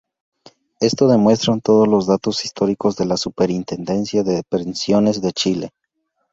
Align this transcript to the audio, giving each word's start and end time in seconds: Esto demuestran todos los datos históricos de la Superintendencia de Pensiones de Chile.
Esto 0.79 1.07
demuestran 1.07 1.61
todos 1.61 1.87
los 1.87 2.07
datos 2.07 2.43
históricos 2.43 2.95
de 2.95 3.05
la 3.05 3.17
Superintendencia 3.17 4.23
de 4.23 4.41
Pensiones 4.49 5.21
de 5.21 5.31
Chile. 5.31 5.73